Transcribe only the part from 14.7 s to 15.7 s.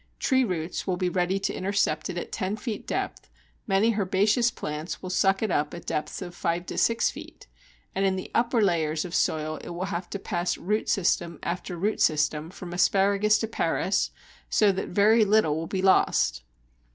that very little will